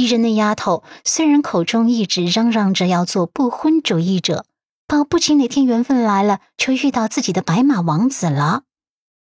[0.00, 4.46] 伊人那丫头虽然口中一直嚷嚷着要做不婚主义者，
[4.88, 8.62] 保不齐哪天缘分来了，就遇到自己的白马王子了。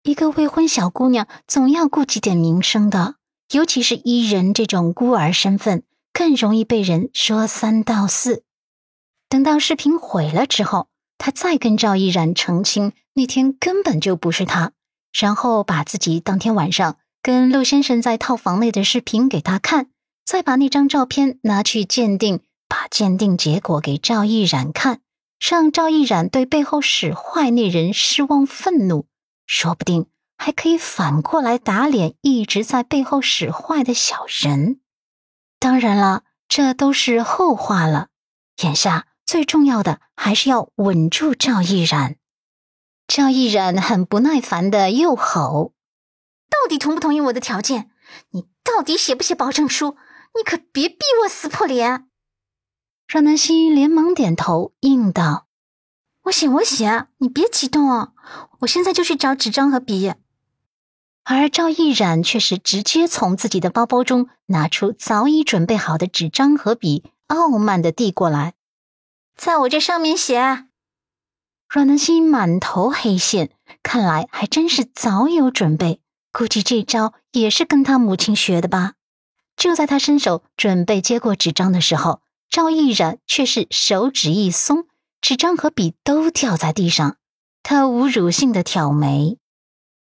[0.01, 3.13] 一个未婚小姑娘总要顾及点名声的，
[3.51, 8.41] 尤其是伊人这种孤儿身份，更容易被人说三道四。
[9.29, 10.87] 等到视频毁了之后，
[11.19, 14.71] 他再跟赵毅然澄清那天根本就不是他，
[15.13, 19.89] 然后把自己当天晚上跟陆先生在套房内的视频给他看，
[20.25, 25.01] 再把那张照片拿去鉴定，把鉴定结果给赵毅然看，
[25.39, 29.05] 让赵毅然对背后使坏那人失望愤怒，
[29.45, 34.79] 说不定还可以反过来打脸一直在背后使坏的小人。
[35.59, 38.07] 当然了，这都是后话了，
[38.63, 39.07] 眼下。
[39.25, 42.17] 最重要的还是要稳住赵毅然。
[43.07, 45.73] 赵毅然很不耐烦的又吼
[46.47, 47.89] ：“到底同不同意我的条件？
[48.29, 49.97] 你到底写不写保证书？
[50.35, 52.07] 你可别逼我撕破脸！”
[53.07, 55.47] 阮南希连忙点头应道
[56.23, 58.13] ：“我写，我写，你别激动哦，
[58.59, 60.13] 我现在就去找纸张和笔。”
[61.27, 68.53] 而赵毅然却是直接从自己的包包中拿出早已准备好的纸张和笔，傲慢的递过来。
[69.35, 70.67] 在我这上面写，
[71.67, 73.49] 阮南希满头黑线，
[73.81, 75.99] 看来还真是早有准备，
[76.31, 78.93] 估计这招也是跟他母亲学的吧。
[79.55, 84.85] 就在他伸手准备接过纸张的时候，赵毅然却是手指一松，
[85.21, 87.17] 纸张和笔都掉在地上。
[87.63, 89.37] 他侮辱性的挑眉：“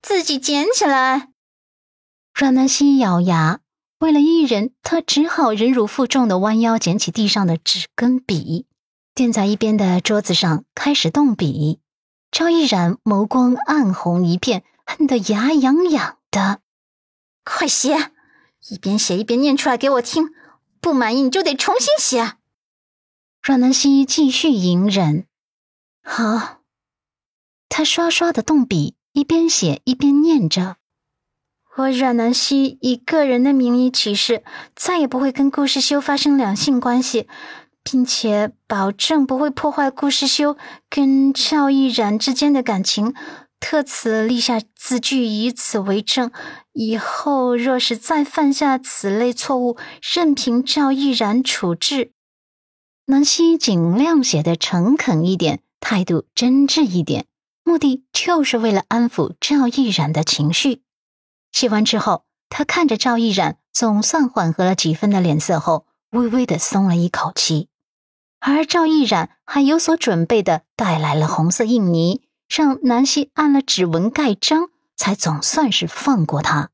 [0.03, 1.28] 自己捡起来。”
[2.34, 3.61] 阮南希咬牙，
[4.01, 8.67] 为了一人，他只好忍辱负重的弯腰捡起地上的纸跟笔。
[9.15, 11.81] 垫在一边的桌子上，开始动笔。
[12.31, 16.61] 赵毅然眸光暗红一片，恨得牙痒痒的。
[17.45, 18.12] 快写！
[18.70, 20.31] 一边写一边念出来给我听。
[20.81, 22.34] 不满意你就得重新写。
[23.42, 25.27] 阮南希继续隐忍。
[26.03, 26.61] 好，
[27.69, 30.77] 他刷刷的动笔，一边写一边念着
[31.77, 34.44] ：“我阮南希以个人的名义起誓，
[34.75, 37.28] 再也不会跟顾世修发生两性关系。”
[37.88, 40.56] 并且保证不会破坏顾世修
[40.91, 43.15] 跟赵毅然之间的感情，
[43.69, 46.31] 特此立下字据，以此为证。
[46.72, 52.12] 以后若是再犯下此类错误，任凭赵毅然处置。
[53.06, 57.27] 南希尽量写的诚恳一点，态度真挚一点，
[57.65, 60.83] 目的就是为了安抚赵毅然的情绪。
[61.50, 67.66] 写完之后，他看着赵毅然总算缓和了几分的脸色后，微微的松了一口气。
[68.38, 76.71] 而赵毅然还有所准备的带来了红色印泥，让南希按了指纹盖章，才总算是放过他。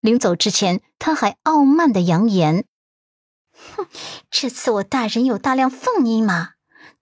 [0.00, 2.64] 临走之前，他还傲慢的扬言
[3.76, 3.86] ：“哼，
[4.30, 6.54] 这次我大人有大量放你一马，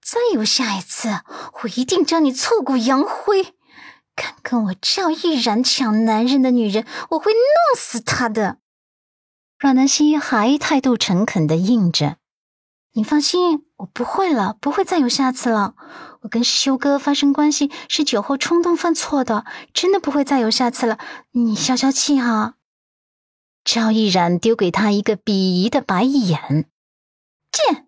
[0.02, 1.20] 再有下一次，
[1.62, 3.54] 我一定将你挫骨扬灰。
[4.14, 8.58] 敢跟我赵毅然抢男人的女人，我会弄死她的。”
[9.58, 12.16] 阮南希还态度诚恳的应着。
[12.92, 15.74] 你放心，我不会了，不会再有下次了。
[16.22, 20.98] 我跟修哥发生关系是酒后冲动犯错的，真的不会再有下次了。
[21.30, 22.56] 你消消气哈。
[23.62, 26.68] 赵毅然丢给他一个鄙夷的白眼，
[27.52, 27.86] 贱！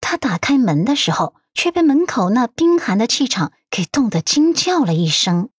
[0.00, 5.50] 他打开门的时候，却被门口那冰寒的气场给冻得惊叫了一声。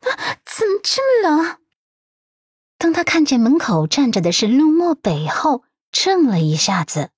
[0.00, 1.56] 啊，怎么这么冷？
[2.78, 7.10] 当他看见门口站着的是陆漠北后，怔了一下子。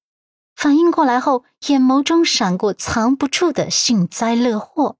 [0.58, 4.96] 反应过来后，眼眸中闪过藏不住的幸灾乐祸。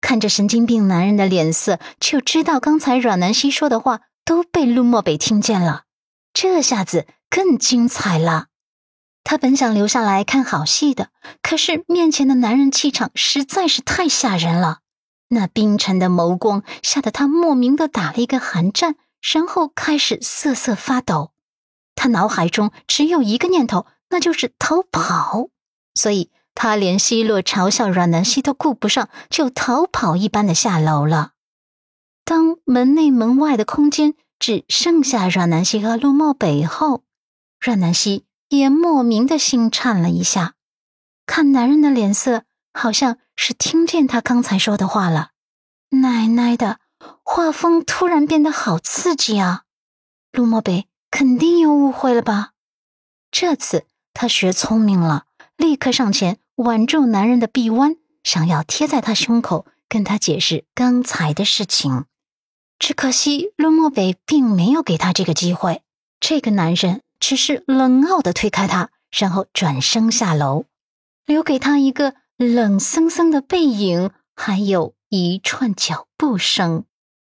[0.00, 5.86] 看着神经病男人的脸色，就知道刚才阮南希说的话都被陆漠北听见了。
[6.32, 8.46] 这下子更精彩了。
[9.24, 11.08] 他本想留下来看好戏的，
[11.42, 14.82] 可是面前的男人气场实在是太吓人了。
[15.30, 21.32] 那冰沉的眸光吓得他莫名的打了一个寒战，然后开始瑟瑟发抖。
[21.96, 23.86] 他脑海中只有一个念头。
[24.08, 25.48] 那就是逃跑，
[25.94, 31.32] 所以他连奚落嘲笑阮南希都顾不上，就逃跑一般的下楼了。
[32.24, 37.04] 当门内门外的空间只剩下阮南希和陆漠北后，
[37.60, 40.54] 阮南希也莫名的心颤了一下。
[41.26, 45.30] 看男人的脸色，好像是听见他刚才说的话了。
[45.90, 46.78] 奶奶的，
[47.22, 49.64] 画风突然变得好刺激啊！
[50.32, 52.52] 陆漠北肯定又误会了吧？
[53.30, 53.86] 这次。
[54.16, 55.26] 他学聪明了，
[55.58, 62.06] 立刻上前挽住男人的臂弯，想要贴在他胸口，跟他解释刚才的事情。
[62.78, 65.82] 只可惜陆漠北并没有给他这个机会。
[66.18, 70.64] 这个男人只是冷傲的推开他，然后转身下楼，
[71.26, 76.84] 留给他一个冷森森的背影，还有一串脚步声。